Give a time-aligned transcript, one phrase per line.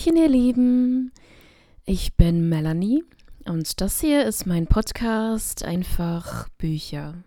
[0.00, 1.12] Hallöchen, ihr Lieben.
[1.84, 3.04] Ich bin Melanie
[3.44, 7.22] und das hier ist mein Podcast Einfach Bücher.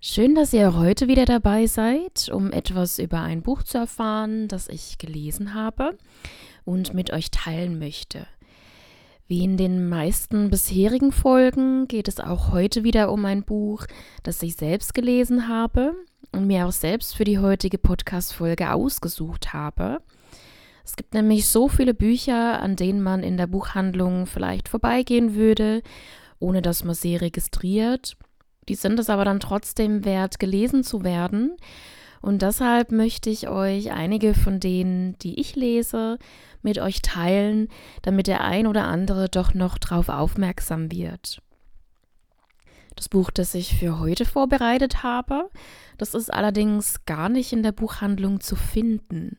[0.00, 4.68] Schön, dass ihr heute wieder dabei seid, um etwas über ein Buch zu erfahren, das
[4.68, 5.96] ich gelesen habe
[6.64, 8.26] und mit euch teilen möchte.
[9.28, 13.86] Wie in den meisten bisherigen Folgen geht es auch heute wieder um ein Buch,
[14.24, 15.94] das ich selbst gelesen habe
[16.32, 20.00] und mir auch selbst für die heutige Podcast-Folge ausgesucht habe.
[20.90, 25.82] Es gibt nämlich so viele Bücher, an denen man in der Buchhandlung vielleicht vorbeigehen würde,
[26.40, 28.16] ohne dass man sie registriert.
[28.68, 31.56] Die sind es aber dann trotzdem wert, gelesen zu werden.
[32.20, 36.18] Und deshalb möchte ich euch einige von denen, die ich lese,
[36.60, 37.68] mit euch teilen,
[38.02, 41.40] damit der ein oder andere doch noch drauf aufmerksam wird.
[42.96, 45.50] Das Buch, das ich für heute vorbereitet habe,
[45.98, 49.38] das ist allerdings gar nicht in der Buchhandlung zu finden.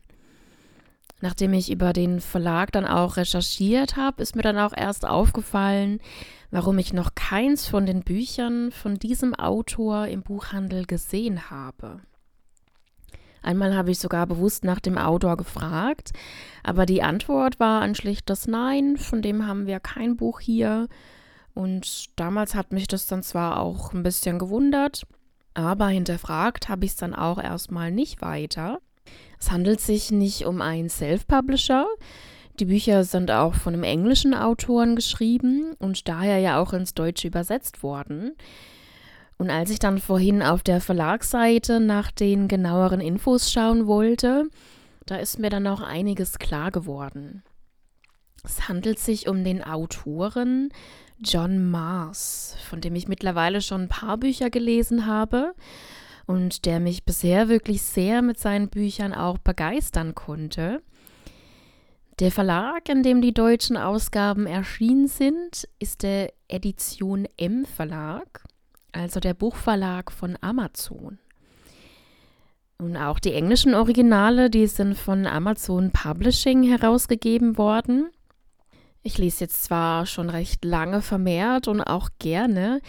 [1.22, 6.00] Nachdem ich über den Verlag dann auch recherchiert habe, ist mir dann auch erst aufgefallen,
[6.50, 12.02] warum ich noch keins von den Büchern von diesem Autor im Buchhandel gesehen habe.
[13.44, 16.12] Einmal habe ich sogar bewusst nach dem Autor gefragt,
[16.64, 20.88] aber die Antwort war ein schlichtes Nein, von dem haben wir kein Buch hier.
[21.54, 25.08] Und damals hat mich das dann zwar auch ein bisschen gewundert,
[25.54, 28.80] aber hinterfragt habe ich es dann auch erstmal nicht weiter.
[29.40, 31.88] Es handelt sich nicht um einen Self-Publisher.
[32.60, 37.28] Die Bücher sind auch von einem englischen Autoren geschrieben und daher ja auch ins Deutsche
[37.28, 38.34] übersetzt worden.
[39.38, 44.48] Und als ich dann vorhin auf der Verlagsseite nach den genaueren Infos schauen wollte,
[45.08, 47.42] da ist mir dann auch einiges klar geworden.
[48.44, 50.70] Es handelt sich um den Autoren
[51.18, 55.54] John Mars, von dem ich mittlerweile schon ein paar Bücher gelesen habe
[56.32, 60.82] und der mich bisher wirklich sehr mit seinen Büchern auch begeistern konnte.
[62.20, 68.44] Der Verlag, in dem die deutschen Ausgaben erschienen sind, ist der Edition M Verlag
[68.92, 71.20] also der Buchverlag von Amazon.
[72.78, 78.10] Und auch die englischen Originale, die sind von Amazon Publishing herausgegeben worden.
[79.04, 82.82] Ich lese jetzt zwar schon recht lange vermehrt und auch gerne,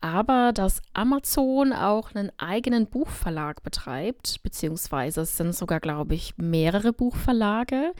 [0.00, 6.92] aber dass Amazon auch einen eigenen Buchverlag betreibt, beziehungsweise es sind sogar, glaube ich, mehrere
[6.92, 7.92] Buchverlage,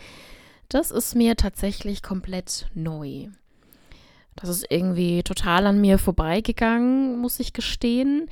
[0.69, 3.29] das ist mir tatsächlich komplett neu.
[4.37, 8.29] Das ist irgendwie total an mir vorbeigegangen, muss ich gestehen.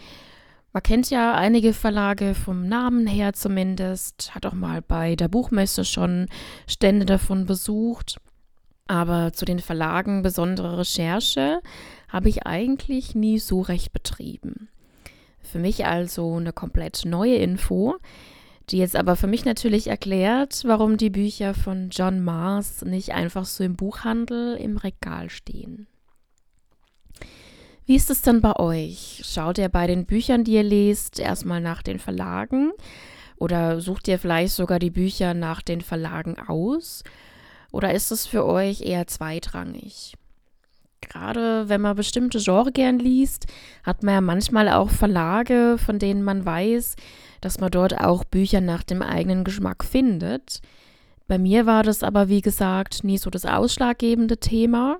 [0.72, 5.84] Man kennt ja einige Verlage vom Namen her zumindest, hat auch mal bei der Buchmesse
[5.84, 6.26] schon
[6.66, 8.18] Stände davon besucht.
[8.86, 11.60] Aber zu den Verlagen besondere Recherche
[12.08, 14.68] habe ich eigentlich nie so recht betrieben.
[15.40, 17.96] Für mich also eine komplett neue Info,
[18.70, 23.44] die jetzt aber für mich natürlich erklärt, warum die Bücher von John Mars nicht einfach
[23.44, 25.86] so im Buchhandel im Regal stehen.
[27.86, 29.22] Wie ist es denn bei euch?
[29.24, 32.72] Schaut ihr bei den Büchern, die ihr lest, erstmal nach den Verlagen?
[33.36, 37.02] Oder sucht ihr vielleicht sogar die Bücher nach den Verlagen aus?
[37.74, 40.14] Oder ist es für euch eher zweitrangig?
[41.00, 43.46] Gerade wenn man bestimmte Genre gern liest,
[43.82, 46.94] hat man ja manchmal auch Verlage, von denen man weiß,
[47.40, 50.60] dass man dort auch Bücher nach dem eigenen Geschmack findet.
[51.26, 54.98] Bei mir war das aber, wie gesagt, nie so das ausschlaggebende Thema.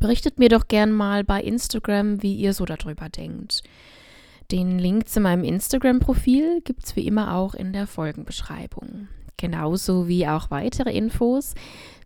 [0.00, 3.62] Berichtet mir doch gern mal bei Instagram, wie ihr so darüber denkt.
[4.50, 9.08] Den Link zu meinem Instagram-Profil gibt es wie immer auch in der Folgenbeschreibung.
[9.36, 11.54] Genauso wie auch weitere Infos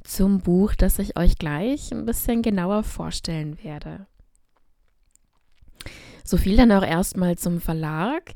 [0.04, 4.06] zum Buch, das ich euch gleich ein bisschen genauer vorstellen werde.
[6.24, 8.32] So viel dann auch erstmal zum Verlag.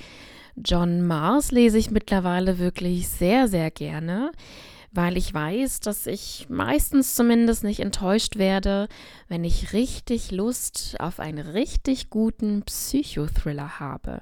[0.57, 4.33] John Mars lese ich mittlerweile wirklich sehr, sehr gerne
[4.93, 8.89] weil ich weiß, dass ich meistens zumindest nicht enttäuscht werde,
[9.29, 14.21] wenn ich richtig Lust auf einen richtig guten Psychothriller habe.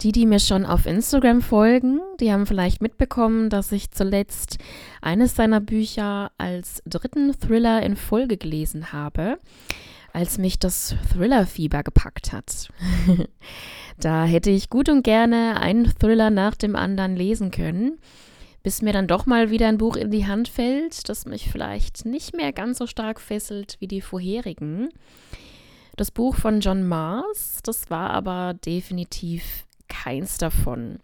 [0.00, 4.58] Die, die mir schon auf Instagram folgen, die haben vielleicht mitbekommen, dass ich zuletzt
[5.02, 9.38] eines seiner Bücher als dritten Thriller in Folge gelesen habe,
[10.12, 12.68] als mich das Thriller-Fieber gepackt hat.
[13.98, 17.98] da hätte ich gut und gerne einen Thriller nach dem anderen lesen können
[18.62, 22.04] bis mir dann doch mal wieder ein Buch in die Hand fällt, das mich vielleicht
[22.04, 24.90] nicht mehr ganz so stark fesselt wie die vorherigen.
[25.96, 31.00] Das Buch von John Mars, das war aber definitiv keins davon.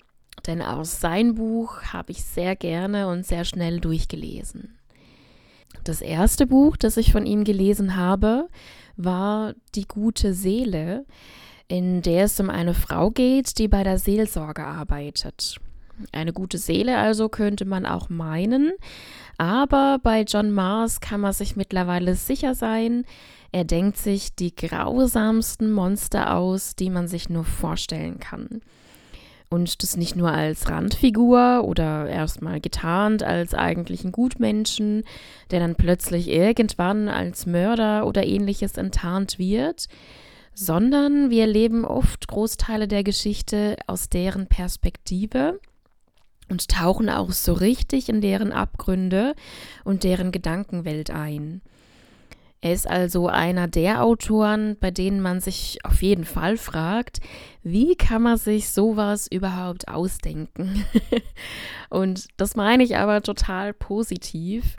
[0.46, 4.78] Denn auch sein Buch habe ich sehr gerne und sehr schnell durchgelesen.
[5.84, 8.48] Das erste Buch, das ich von ihm gelesen habe,
[8.96, 11.04] war Die gute Seele,
[11.68, 15.56] in der es um eine Frau geht, die bei der Seelsorge arbeitet.
[16.12, 18.72] Eine gute Seele also könnte man auch meinen.
[19.38, 23.04] Aber bei John Mars kann man sich mittlerweile sicher sein,
[23.54, 28.62] er denkt sich die grausamsten Monster aus, die man sich nur vorstellen kann.
[29.48, 35.04] Und das nicht nur als Randfigur oder erstmal getarnt als eigentlichen Gutmenschen,
[35.52, 39.86] der dann plötzlich irgendwann als Mörder oder ähnliches enttarnt wird,
[40.52, 45.60] sondern wir erleben oft Großteile der Geschichte aus deren Perspektive
[46.48, 49.34] und tauchen auch so richtig in deren Abgründe
[49.84, 51.62] und deren Gedankenwelt ein.
[52.64, 57.20] Er ist also einer der Autoren, bei denen man sich auf jeden Fall fragt,
[57.62, 60.82] wie kann man sich sowas überhaupt ausdenken?
[61.90, 64.76] und das meine ich aber total positiv.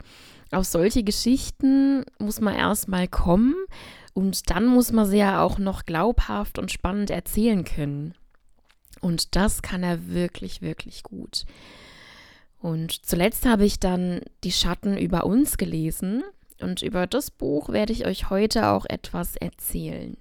[0.50, 3.54] Auf solche Geschichten muss man erstmal kommen
[4.14, 8.14] und dann muss man sie ja auch noch glaubhaft und spannend erzählen können.
[9.06, 11.44] Und das kann er wirklich, wirklich gut.
[12.58, 16.24] Und zuletzt habe ich dann Die Schatten über uns gelesen
[16.60, 20.16] und über das Buch werde ich euch heute auch etwas erzählen.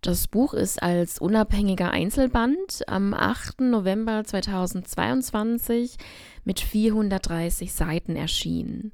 [0.00, 3.62] Das Buch ist als unabhängiger Einzelband am 8.
[3.62, 5.96] November 2022
[6.44, 8.92] mit 430 Seiten erschienen.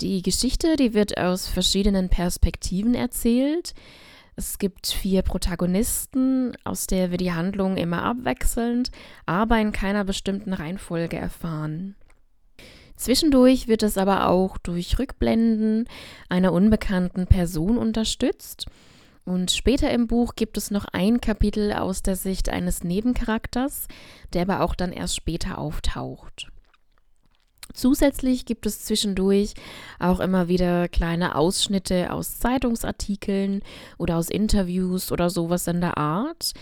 [0.00, 3.72] Die Geschichte, die wird aus verschiedenen Perspektiven erzählt.
[4.38, 8.90] Es gibt vier Protagonisten, aus der wir die Handlung immer abwechselnd,
[9.24, 11.96] aber in keiner bestimmten Reihenfolge erfahren.
[12.96, 15.88] Zwischendurch wird es aber auch durch Rückblenden
[16.28, 18.66] einer unbekannten Person unterstützt.
[19.24, 23.88] Und später im Buch gibt es noch ein Kapitel aus der Sicht eines Nebencharakters,
[24.34, 26.52] der aber auch dann erst später auftaucht.
[27.72, 29.54] Zusätzlich gibt es zwischendurch
[29.98, 33.62] auch immer wieder kleine Ausschnitte aus Zeitungsartikeln
[33.98, 36.52] oder aus Interviews oder sowas in der Art.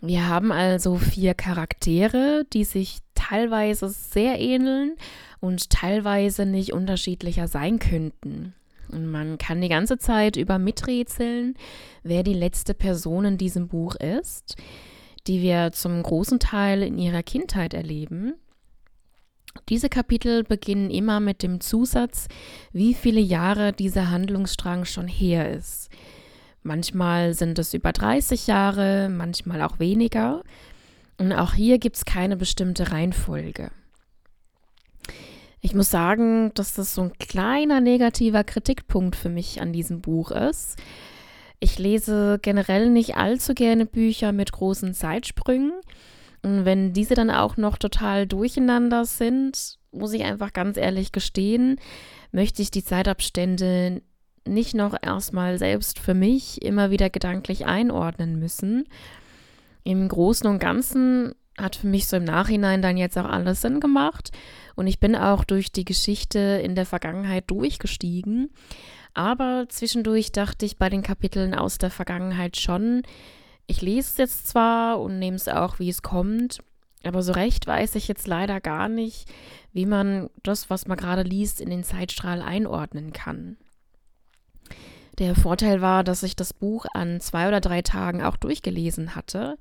[0.00, 4.96] Wir haben also vier Charaktere, die sich teilweise sehr ähneln
[5.40, 8.54] und teilweise nicht unterschiedlicher sein könnten.
[8.90, 11.54] Und man kann die ganze Zeit über miträtseln,
[12.02, 14.56] wer die letzte Person in diesem Buch ist,
[15.26, 18.34] die wir zum großen Teil in ihrer Kindheit erleben
[19.68, 22.28] diese Kapitel beginnen immer mit dem Zusatz,
[22.72, 25.90] wie viele Jahre dieser Handlungsstrang schon her ist.
[26.62, 30.42] Manchmal sind es über 30 Jahre, manchmal auch weniger.
[31.18, 33.70] Und auch hier gibt es keine bestimmte Reihenfolge.
[35.62, 40.30] Ich muss sagen, dass das so ein kleiner negativer Kritikpunkt für mich an diesem Buch
[40.30, 40.78] ist.
[41.60, 45.72] Ich lese generell nicht allzu gerne Bücher mit großen Zeitsprüngen.
[46.42, 51.78] Und wenn diese dann auch noch total durcheinander sind, muss ich einfach ganz ehrlich gestehen,
[52.32, 54.02] möchte ich die Zeitabstände
[54.46, 58.84] nicht noch erstmal selbst für mich immer wieder gedanklich einordnen müssen.
[59.84, 63.80] Im Großen und Ganzen hat für mich so im Nachhinein dann jetzt auch alles Sinn
[63.80, 64.30] gemacht
[64.76, 68.50] und ich bin auch durch die Geschichte in der Vergangenheit durchgestiegen.
[69.12, 73.02] Aber zwischendurch dachte ich bei den Kapiteln aus der Vergangenheit schon,
[73.70, 76.58] ich lese es jetzt zwar und nehme es auch, wie es kommt,
[77.04, 79.30] aber so recht weiß ich jetzt leider gar nicht,
[79.72, 83.56] wie man das, was man gerade liest, in den Zeitstrahl einordnen kann.
[85.18, 89.56] Der Vorteil war, dass ich das Buch an zwei oder drei Tagen auch durchgelesen hatte.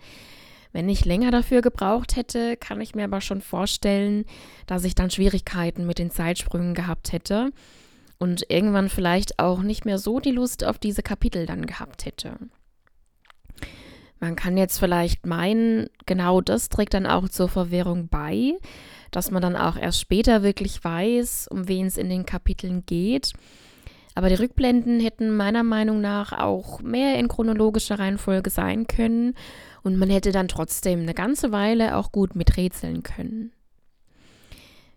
[0.72, 4.26] Wenn ich länger dafür gebraucht hätte, kann ich mir aber schon vorstellen,
[4.66, 7.52] dass ich dann Schwierigkeiten mit den Zeitsprüngen gehabt hätte
[8.18, 12.38] und irgendwann vielleicht auch nicht mehr so die Lust auf diese Kapitel dann gehabt hätte.
[14.20, 18.54] Man kann jetzt vielleicht meinen, genau das trägt dann auch zur Verwirrung bei,
[19.12, 23.34] dass man dann auch erst später wirklich weiß, um wen es in den Kapiteln geht.
[24.16, 29.36] Aber die Rückblenden hätten meiner Meinung nach auch mehr in chronologischer Reihenfolge sein können
[29.84, 33.54] und man hätte dann trotzdem eine ganze Weile auch gut miträtseln können.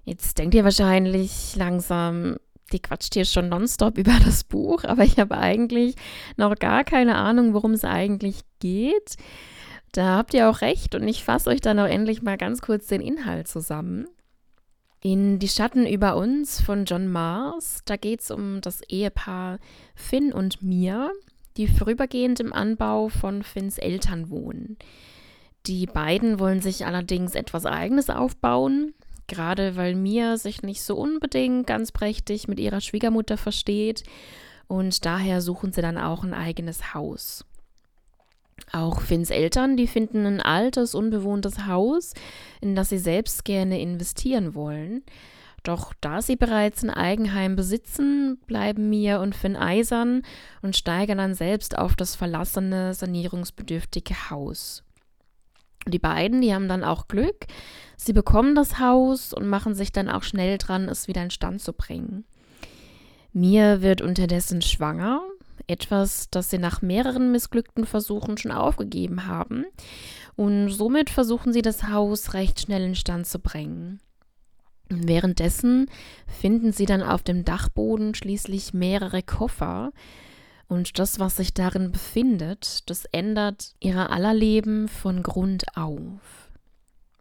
[0.04, 2.36] Jetzt denkt ihr wahrscheinlich langsam,
[2.72, 5.96] die quatscht hier schon nonstop über das Buch, aber ich habe eigentlich
[6.36, 9.16] noch gar keine Ahnung, worum es eigentlich geht.
[9.92, 12.86] Da habt ihr auch recht und ich fasse euch dann auch endlich mal ganz kurz
[12.86, 14.06] den Inhalt zusammen.
[15.02, 19.58] In Die Schatten über uns von John Mars, da geht es um das Ehepaar
[19.94, 21.10] Finn und Mia,
[21.56, 24.78] die vorübergehend im Anbau von Finns Eltern wohnen.
[25.66, 28.94] Die beiden wollen sich allerdings etwas Eigenes aufbauen,
[29.26, 34.04] Gerade weil Mia sich nicht so unbedingt ganz prächtig mit ihrer Schwiegermutter versteht
[34.68, 37.44] und daher suchen sie dann auch ein eigenes Haus.
[38.70, 42.14] Auch Finns Eltern, die finden ein altes, unbewohntes Haus,
[42.60, 45.02] in das sie selbst gerne investieren wollen.
[45.62, 50.22] Doch da sie bereits ein Eigenheim besitzen, bleiben Mia und Finn eisern
[50.60, 54.82] und steigern dann selbst auf das verlassene, sanierungsbedürftige Haus.
[55.86, 57.46] Die beiden, die haben dann auch Glück.
[57.96, 61.60] Sie bekommen das Haus und machen sich dann auch schnell dran, es wieder in Stand
[61.60, 62.24] zu bringen.
[63.32, 65.22] Mia wird unterdessen schwanger,
[65.66, 69.64] etwas, das sie nach mehreren missglückten Versuchen schon aufgegeben haben.
[70.36, 74.00] Und somit versuchen sie das Haus recht schnell in Stand zu bringen.
[74.88, 75.86] Währenddessen
[76.26, 79.92] finden sie dann auf dem Dachboden schließlich mehrere Koffer.
[80.72, 86.50] Und das, was sich darin befindet, das ändert ihrer aller Leben von Grund auf.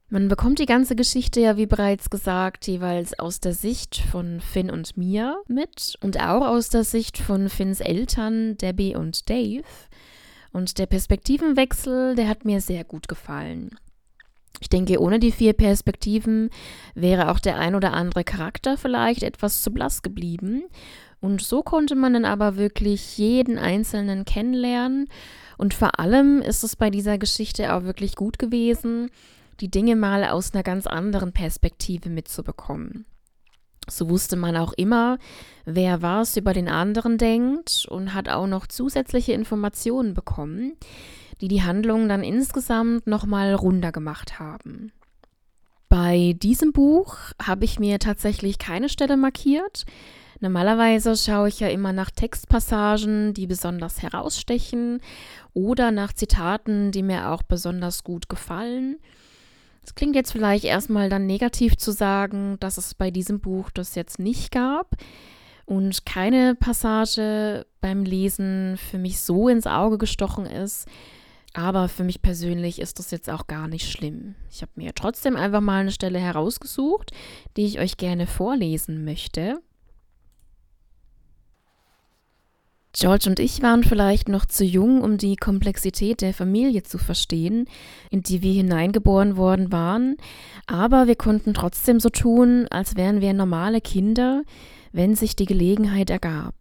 [0.08, 4.72] Man bekommt die ganze Geschichte ja, wie bereits gesagt, jeweils aus der Sicht von Finn
[4.72, 9.67] und Mia mit und auch aus der Sicht von Finns Eltern, Debbie und Dave.
[10.53, 13.72] Und der Perspektivenwechsel, der hat mir sehr gut gefallen.
[14.62, 16.51] Ich denke, ohne die vier Perspektiven
[16.96, 20.63] wäre auch der ein oder andere Charakter vielleicht etwas zu blass geblieben.
[21.22, 25.08] Und so konnte man dann aber wirklich jeden Einzelnen kennenlernen.
[25.58, 29.12] Und vor allem ist es bei dieser Geschichte auch wirklich gut gewesen,
[29.60, 33.06] die Dinge mal aus einer ganz anderen Perspektive mitzubekommen.
[33.90, 35.18] So wusste man auch immer,
[35.66, 40.74] wer was über den anderen denkt und hat auch noch zusätzliche Informationen bekommen,
[41.42, 44.92] die die Handlung dann insgesamt nochmal runder gemacht haben.
[45.90, 49.86] Bei diesem Buch habe ich mir tatsächlich keine Stelle markiert.
[50.41, 55.00] Normalerweise schaue ich ja immer nach Textpassagen, die besonders herausstechen
[55.53, 58.98] oder nach Zitaten, die mir auch besonders gut gefallen.
[59.83, 63.93] Es klingt jetzt vielleicht erstmal dann negativ zu sagen, dass es bei diesem Buch das
[63.93, 64.95] jetzt nicht gab
[65.67, 70.88] und keine Passage beim Lesen für mich so ins Auge gestochen ist.
[71.53, 74.36] Aber für mich persönlich ist das jetzt auch gar nicht schlimm.
[74.50, 77.12] Ich habe mir trotzdem einfach mal eine Stelle herausgesucht,
[77.57, 79.62] die ich euch gerne vorlesen möchte.
[82.93, 87.65] George und ich waren vielleicht noch zu jung, um die Komplexität der Familie zu verstehen,
[88.10, 90.17] in die wir hineingeboren worden waren,
[90.67, 94.43] aber wir konnten trotzdem so tun, als wären wir normale Kinder,
[94.91, 96.53] wenn sich die Gelegenheit ergab.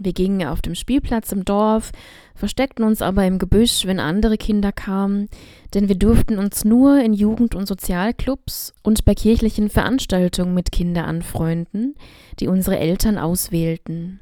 [0.00, 1.92] Wir gingen auf dem Spielplatz im Dorf,
[2.34, 5.28] versteckten uns aber im Gebüsch, wenn andere Kinder kamen,
[5.74, 11.04] denn wir durften uns nur in Jugend- und Sozialclubs und bei kirchlichen Veranstaltungen mit Kindern
[11.04, 11.94] anfreunden,
[12.40, 14.18] die unsere Eltern auswählten.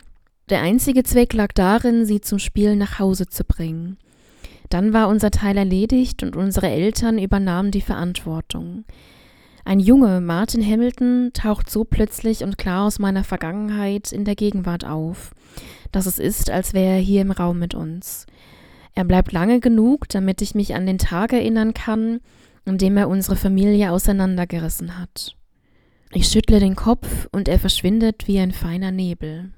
[0.51, 3.99] Der einzige Zweck lag darin, sie zum Spiel nach Hause zu bringen.
[4.69, 8.85] Dann war unser Teil erledigt und unsere Eltern übernahmen die Verantwortung.
[9.65, 14.85] Ein Junge, Martin Hamilton, taucht so plötzlich und klar aus meiner Vergangenheit in der Gegenwart
[14.85, 15.33] auf,
[15.93, 18.27] dass es ist, als wäre er hier im Raum mit uns.
[18.97, 22.19] Er bleibt lange genug, damit ich mich an den Tag erinnern kann,
[22.65, 25.37] an dem er unsere Familie auseinandergerissen hat.
[26.13, 29.53] Ich schüttle den Kopf und er verschwindet wie ein feiner Nebel.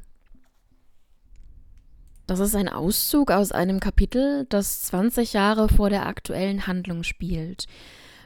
[2.32, 7.66] Das ist ein Auszug aus einem Kapitel, das 20 Jahre vor der aktuellen Handlung spielt.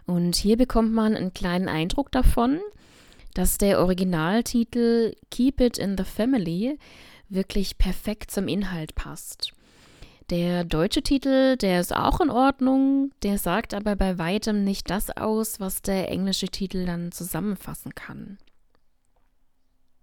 [0.07, 2.61] Und hier bekommt man einen kleinen Eindruck davon,
[3.35, 6.79] dass der Originaltitel Keep It in the Family
[7.31, 9.51] wirklich perfekt zum Inhalt passt.
[10.31, 15.11] Der deutsche Titel, der ist auch in Ordnung, der sagt aber bei weitem nicht das
[15.17, 18.39] aus, was der englische Titel dann zusammenfassen kann.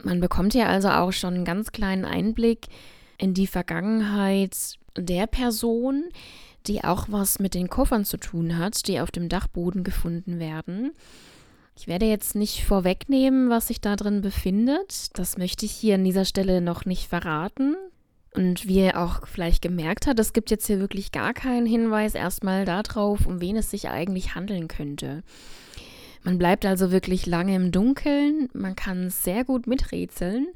[0.04, 2.68] Man bekommt hier also auch schon einen ganz kleinen Einblick
[3.18, 6.06] in die Vergangenheit der Person,
[6.68, 10.92] die auch was mit den Koffern zu tun hat, die auf dem Dachboden gefunden werden.
[11.78, 15.18] Ich werde jetzt nicht vorwegnehmen, was sich da drin befindet.
[15.18, 17.76] Das möchte ich hier an dieser Stelle noch nicht verraten.
[18.36, 22.16] Und wie ihr auch vielleicht gemerkt habt, es gibt jetzt hier wirklich gar keinen Hinweis
[22.16, 25.24] erstmal darauf, um wen es sich eigentlich handeln könnte.
[26.24, 30.48] Man bleibt also wirklich lange im Dunkeln, man kann sehr gut miträtseln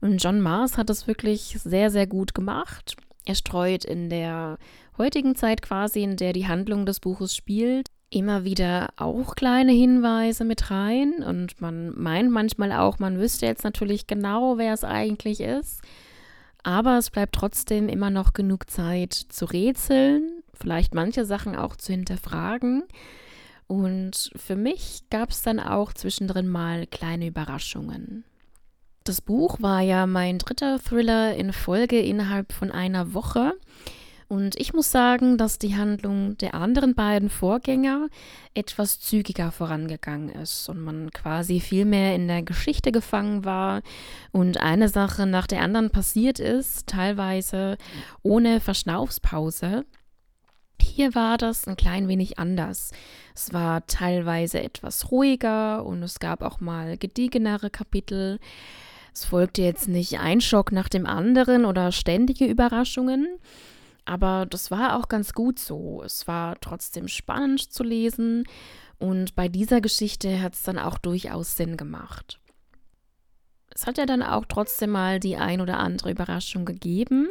[0.00, 2.96] und John Mars hat es wirklich sehr, sehr gut gemacht.
[3.24, 4.58] Er streut in der
[4.98, 10.44] heutigen Zeit quasi, in der die Handlung des Buches spielt, immer wieder auch kleine Hinweise
[10.44, 15.40] mit rein und man meint manchmal auch, man wüsste jetzt natürlich genau, wer es eigentlich
[15.40, 15.80] ist.
[16.62, 21.92] Aber es bleibt trotzdem immer noch genug Zeit zu rätseln, vielleicht manche Sachen auch zu
[21.92, 22.82] hinterfragen.
[23.66, 28.24] Und für mich gab es dann auch zwischendrin mal kleine Überraschungen.
[29.04, 33.54] Das Buch war ja mein dritter Thriller in Folge innerhalb von einer Woche.
[34.28, 38.08] Und ich muss sagen, dass die Handlung der anderen beiden Vorgänger
[38.54, 43.82] etwas zügiger vorangegangen ist und man quasi viel mehr in der Geschichte gefangen war
[44.32, 47.76] und eine Sache nach der anderen passiert ist, teilweise
[48.22, 49.84] ohne Verschnaufspause.
[50.94, 52.90] Hier war das ein klein wenig anders.
[53.34, 58.38] Es war teilweise etwas ruhiger und es gab auch mal gediegenere Kapitel.
[59.12, 63.26] Es folgte jetzt nicht ein Schock nach dem anderen oder ständige Überraschungen,
[64.04, 66.02] Aber das war auch ganz gut so.
[66.04, 68.44] Es war trotzdem spannend zu lesen
[68.98, 72.38] und bei dieser Geschichte hat es dann auch durchaus Sinn gemacht.
[73.74, 77.28] Es hat ja dann auch trotzdem mal die ein oder andere Überraschung gegeben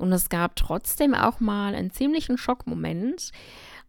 [0.00, 3.30] und es gab trotzdem auch mal einen ziemlichen Schockmoment.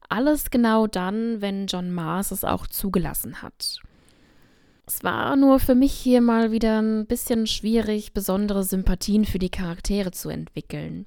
[0.09, 3.79] Alles genau dann, wenn John Mars es auch zugelassen hat.
[4.85, 9.49] Es war nur für mich hier mal wieder ein bisschen schwierig, besondere Sympathien für die
[9.49, 11.05] Charaktere zu entwickeln,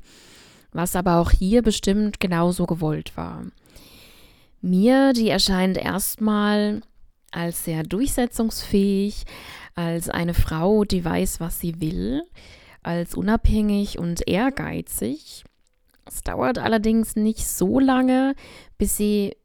[0.73, 3.45] was aber auch hier bestimmt genauso gewollt war.
[4.63, 6.81] Mir, die erscheint erstmal
[7.31, 9.25] als sehr durchsetzungsfähig,
[9.75, 12.23] als eine Frau, die weiß, was sie will,
[12.85, 15.45] als unabhängig und ehrgeizig.
[16.07, 18.35] Es dauert allerdings nicht so lange,
[18.79, 19.37] bis sie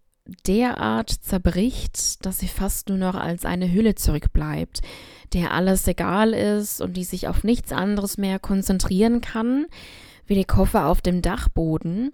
[0.45, 4.81] derart zerbricht, dass sie fast nur noch als eine Hülle zurückbleibt,
[5.33, 9.65] der alles egal ist und die sich auf nichts anderes mehr konzentrieren kann,
[10.27, 12.11] wie die Koffer auf dem Dachboden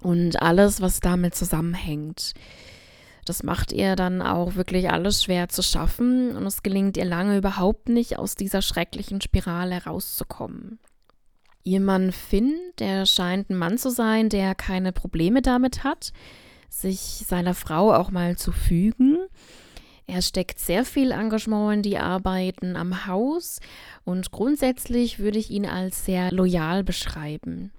[0.00, 2.34] und alles, was damit zusammenhängt.
[3.24, 7.38] Das macht ihr dann auch wirklich alles schwer zu schaffen und es gelingt ihr lange
[7.38, 10.78] überhaupt nicht, aus dieser schrecklichen Spirale rauszukommen.
[11.62, 16.12] Ihr Mann Finn, der scheint ein Mann zu sein, der keine Probleme damit hat,
[16.68, 19.18] sich seiner Frau auch mal zu fügen.
[20.06, 23.60] Er steckt sehr viel Engagement in die Arbeiten am Haus
[24.04, 27.72] und grundsätzlich würde ich ihn als sehr loyal beschreiben.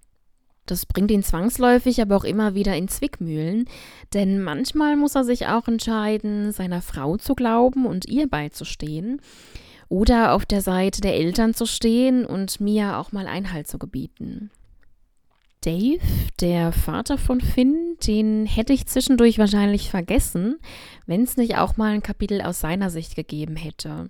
[0.66, 3.66] Das bringt ihn zwangsläufig aber auch immer wieder in Zwickmühlen,
[4.14, 9.22] denn manchmal muss er sich auch entscheiden, seiner Frau zu glauben und ihr beizustehen
[9.90, 14.50] oder auf der Seite der Eltern zu stehen und Mia auch mal Einhalt zu gebieten.
[15.64, 16.00] Dave,
[16.42, 20.58] der Vater von Finn, den hätte ich zwischendurch wahrscheinlich vergessen,
[21.08, 24.10] wenn es nicht auch mal ein Kapitel aus seiner Sicht gegeben hätte.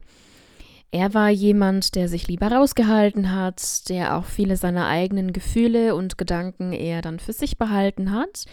[0.95, 6.17] Er war jemand, der sich lieber rausgehalten hat, der auch viele seiner eigenen Gefühle und
[6.17, 8.45] Gedanken eher dann für sich behalten hat.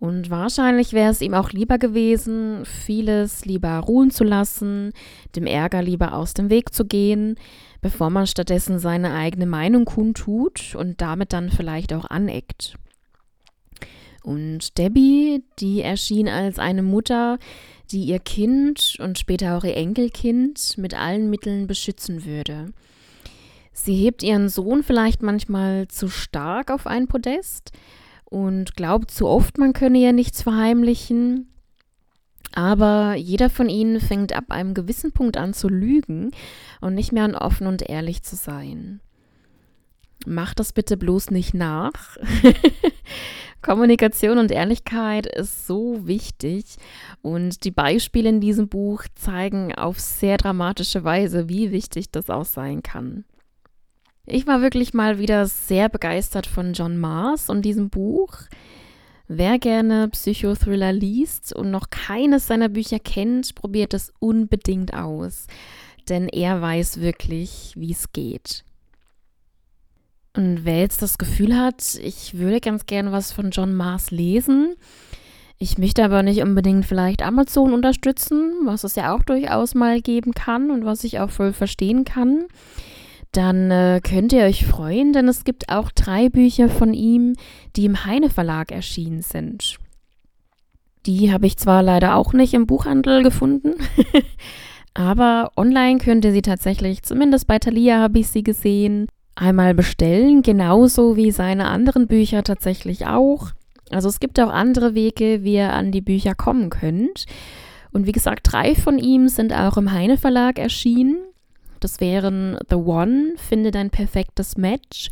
[0.00, 4.90] Und wahrscheinlich wäre es ihm auch lieber gewesen, vieles lieber ruhen zu lassen,
[5.36, 7.36] dem Ärger lieber aus dem Weg zu gehen,
[7.80, 12.74] bevor man stattdessen seine eigene Meinung kundtut und damit dann vielleicht auch aneckt.
[14.22, 17.38] Und Debbie, die erschien als eine Mutter,
[17.90, 22.72] die ihr Kind und später auch ihr Enkelkind mit allen Mitteln beschützen würde.
[23.72, 27.72] Sie hebt ihren Sohn vielleicht manchmal zu stark auf ein Podest
[28.24, 31.48] und glaubt zu oft, man könne ihr nichts verheimlichen.
[32.52, 36.32] Aber jeder von ihnen fängt ab einem gewissen Punkt an zu lügen
[36.80, 39.00] und nicht mehr an offen und ehrlich zu sein.
[40.26, 42.16] Macht das bitte bloß nicht nach.
[43.62, 46.64] Kommunikation und Ehrlichkeit ist so wichtig
[47.20, 52.46] und die Beispiele in diesem Buch zeigen auf sehr dramatische Weise, wie wichtig das auch
[52.46, 53.24] sein kann.
[54.24, 58.34] Ich war wirklich mal wieder sehr begeistert von John Mars und diesem Buch.
[59.26, 65.46] Wer gerne Psychothriller liest und noch keines seiner Bücher kennt, probiert es unbedingt aus,
[66.08, 68.64] denn er weiß wirklich, wie es geht.
[70.36, 74.76] Und wer jetzt das Gefühl hat, ich würde ganz gerne was von John Mars lesen,
[75.62, 80.32] ich möchte aber nicht unbedingt vielleicht Amazon unterstützen, was es ja auch durchaus mal geben
[80.32, 82.46] kann und was ich auch voll verstehen kann,
[83.32, 87.34] dann äh, könnt ihr euch freuen, denn es gibt auch drei Bücher von ihm,
[87.76, 89.76] die im Heine Verlag erschienen sind.
[91.04, 93.74] Die habe ich zwar leider auch nicht im Buchhandel gefunden,
[94.94, 99.08] aber online könnt ihr sie tatsächlich, zumindest bei Thalia habe ich sie gesehen,
[99.40, 103.48] einmal bestellen, genauso wie seine anderen Bücher tatsächlich auch.
[103.90, 107.24] Also es gibt auch andere Wege, wie ihr an die Bücher kommen könnt.
[107.92, 111.16] Und wie gesagt, drei von ihm sind auch im Heine Verlag erschienen.
[111.80, 115.08] Das wären The One, Finde dein perfektes Match,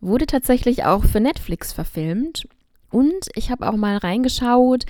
[0.00, 2.48] wurde tatsächlich auch für Netflix verfilmt.
[2.90, 4.84] Und ich habe auch mal reingeschaut,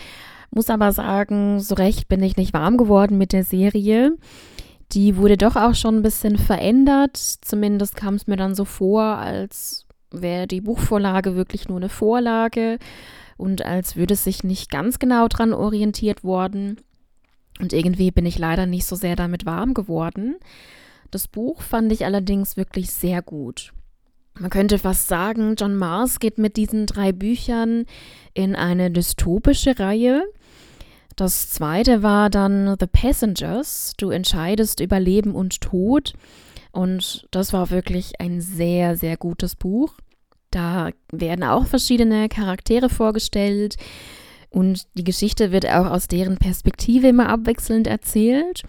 [0.51, 4.13] muss aber sagen, so recht bin ich nicht warm geworden mit der Serie.
[4.93, 7.17] Die wurde doch auch schon ein bisschen verändert.
[7.17, 12.79] Zumindest kam es mir dann so vor, als wäre die Buchvorlage wirklich nur eine Vorlage
[13.37, 16.79] und als würde sich nicht ganz genau dran orientiert worden.
[17.61, 20.37] Und irgendwie bin ich leider nicht so sehr damit warm geworden.
[21.11, 23.73] Das Buch fand ich allerdings wirklich sehr gut.
[24.39, 27.87] Man könnte fast sagen, John Mars geht mit diesen drei Büchern
[28.35, 30.23] in eine dystopische Reihe.
[31.19, 33.95] Das zweite war dann The Passengers.
[33.97, 36.13] Du entscheidest über Leben und Tod.
[36.71, 39.95] Und das war wirklich ein sehr, sehr gutes Buch.
[40.53, 43.79] Da werden auch verschiedene Charaktere vorgestellt
[44.49, 48.63] und die Geschichte wird auch aus deren Perspektive immer abwechselnd erzählt.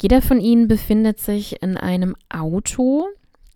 [0.00, 3.06] Jeder von ihnen befindet sich in einem Auto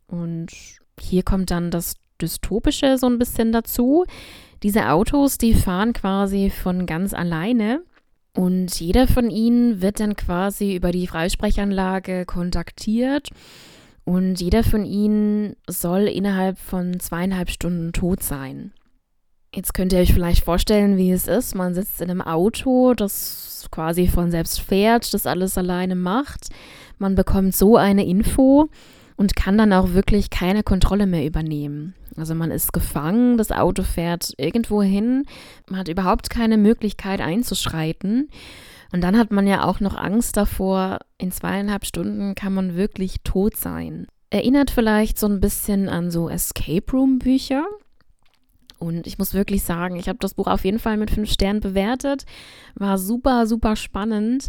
[0.07, 0.53] und
[1.01, 4.05] hier kommt dann das Dystopische so ein bisschen dazu.
[4.63, 7.83] Diese Autos, die fahren quasi von ganz alleine.
[8.37, 13.31] Und jeder von ihnen wird dann quasi über die Freisprechanlage kontaktiert.
[14.05, 18.73] Und jeder von ihnen soll innerhalb von zweieinhalb Stunden tot sein.
[19.55, 21.55] Jetzt könnt ihr euch vielleicht vorstellen, wie es ist.
[21.55, 26.51] Man sitzt in einem Auto, das quasi von selbst fährt, das alles alleine macht.
[26.99, 28.69] Man bekommt so eine Info
[29.17, 31.95] und kann dann auch wirklich keine Kontrolle mehr übernehmen.
[32.17, 35.25] Also man ist gefangen, das Auto fährt irgendwo hin,
[35.69, 38.29] man hat überhaupt keine Möglichkeit einzuschreiten.
[38.93, 43.17] Und dann hat man ja auch noch Angst davor, in zweieinhalb Stunden kann man wirklich
[43.25, 44.07] tot sein.
[44.31, 47.65] Erinnert vielleicht so ein bisschen an so Escape Room Bücher.
[48.79, 51.61] Und ich muss wirklich sagen, ich habe das Buch auf jeden Fall mit fünf Sternen
[51.61, 52.25] bewertet.
[52.75, 54.49] War super, super spannend.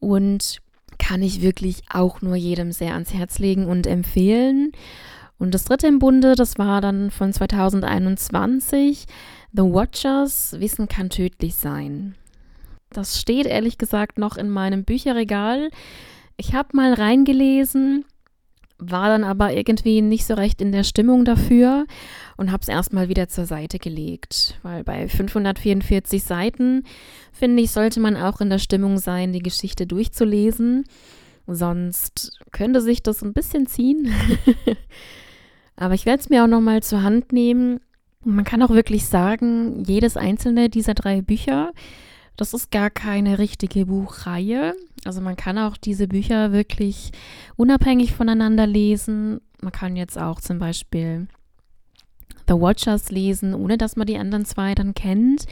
[0.00, 0.58] Und
[1.02, 4.70] kann ich wirklich auch nur jedem sehr ans Herz legen und empfehlen.
[5.36, 9.06] Und das dritte im Bunde, das war dann von 2021,
[9.52, 12.14] The Watchers, Wissen kann tödlich sein.
[12.90, 15.70] Das steht ehrlich gesagt noch in meinem Bücherregal.
[16.36, 18.04] Ich habe mal reingelesen,
[18.90, 21.86] war dann aber irgendwie nicht so recht in der Stimmung dafür
[22.36, 26.84] und habe es erstmal wieder zur Seite gelegt, weil bei 544 Seiten,
[27.32, 30.84] finde ich, sollte man auch in der Stimmung sein, die Geschichte durchzulesen.
[31.46, 34.12] Sonst könnte sich das ein bisschen ziehen.
[35.76, 37.80] aber ich werde es mir auch nochmal zur Hand nehmen.
[38.24, 41.72] Man kann auch wirklich sagen, jedes einzelne dieser drei Bücher
[42.36, 44.74] das ist gar keine richtige Buchreihe.
[45.04, 47.12] Also man kann auch diese Bücher wirklich
[47.56, 49.40] unabhängig voneinander lesen.
[49.60, 51.28] Man kann jetzt auch zum Beispiel
[52.48, 55.46] The Watchers lesen, ohne dass man die anderen zwei dann kennt.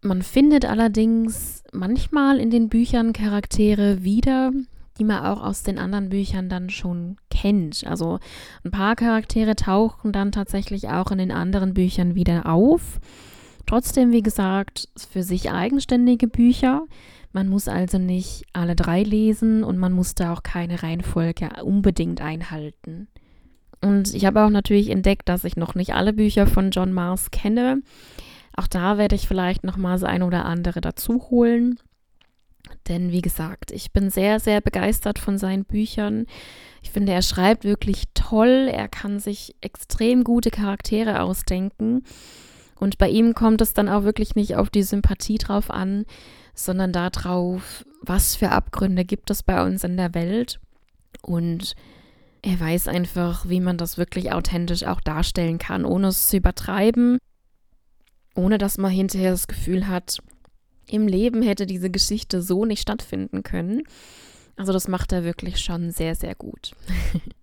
[0.00, 4.50] Man findet allerdings manchmal in den Büchern Charaktere wieder,
[4.98, 7.86] die man auch aus den anderen Büchern dann schon kennt.
[7.86, 8.18] Also
[8.64, 12.98] ein paar Charaktere tauchen dann tatsächlich auch in den anderen Büchern wieder auf.
[13.66, 16.82] Trotzdem, wie gesagt, für sich eigenständige Bücher.
[17.32, 22.20] Man muss also nicht alle drei lesen und man muss da auch keine Reihenfolge unbedingt
[22.20, 23.08] einhalten.
[23.80, 27.30] Und ich habe auch natürlich entdeckt, dass ich noch nicht alle Bücher von John Mars
[27.30, 27.82] kenne.
[28.54, 31.78] Auch da werde ich vielleicht noch mal so ein oder andere dazu holen.
[32.88, 36.26] Denn wie gesagt, ich bin sehr, sehr begeistert von seinen Büchern.
[36.82, 38.68] Ich finde, er schreibt wirklich toll.
[38.70, 42.04] Er kann sich extrem gute Charaktere ausdenken.
[42.82, 46.04] Und bei ihm kommt es dann auch wirklich nicht auf die Sympathie drauf an,
[46.52, 50.58] sondern darauf, was für Abgründe gibt es bei uns in der Welt.
[51.20, 51.76] Und
[52.42, 57.18] er weiß einfach, wie man das wirklich authentisch auch darstellen kann, ohne es zu übertreiben,
[58.34, 60.18] ohne dass man hinterher das Gefühl hat,
[60.88, 63.84] im Leben hätte diese Geschichte so nicht stattfinden können.
[64.56, 66.72] Also das macht er wirklich schon sehr, sehr gut.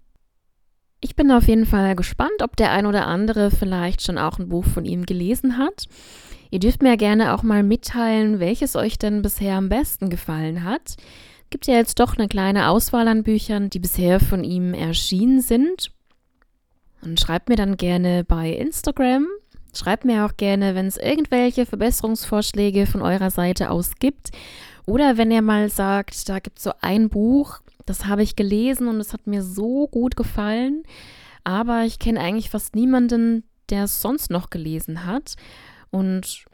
[1.01, 4.49] Ich bin auf jeden Fall gespannt, ob der ein oder andere vielleicht schon auch ein
[4.49, 5.85] Buch von ihm gelesen hat.
[6.51, 10.63] Ihr dürft mir ja gerne auch mal mitteilen, welches euch denn bisher am besten gefallen
[10.63, 10.97] hat.
[11.49, 15.91] Gibt ja jetzt doch eine kleine Auswahl an Büchern, die bisher von ihm erschienen sind.
[17.01, 19.27] Und schreibt mir dann gerne bei Instagram.
[19.73, 24.31] Schreibt mir auch gerne, wenn es irgendwelche Verbesserungsvorschläge von eurer Seite aus gibt.
[24.85, 28.87] Oder wenn ihr mal sagt, da gibt es so ein Buch, das habe ich gelesen
[28.87, 30.83] und es hat mir so gut gefallen.
[31.43, 35.33] Aber ich kenne eigentlich fast niemanden, der es sonst noch gelesen hat.
[35.89, 36.45] Und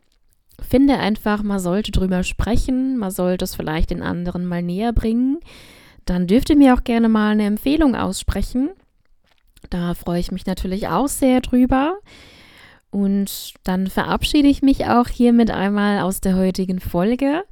[0.61, 5.39] finde einfach, man sollte drüber sprechen, man sollte es vielleicht den anderen mal näher bringen.
[6.05, 8.69] Dann dürft ihr mir auch gerne mal eine Empfehlung aussprechen.
[9.69, 11.97] Da freue ich mich natürlich auch sehr drüber.
[12.91, 17.43] Und dann verabschiede ich mich auch hiermit einmal aus der heutigen Folge.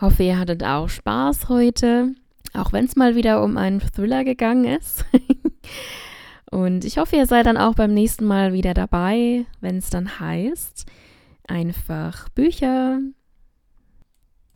[0.00, 2.14] Hoffe, ihr hattet auch Spaß heute.
[2.52, 5.04] Auch wenn es mal wieder um einen Thriller gegangen ist.
[6.50, 10.18] Und ich hoffe, ihr seid dann auch beim nächsten Mal wieder dabei, wenn es dann
[10.18, 10.84] heißt,
[11.46, 13.00] einfach Bücher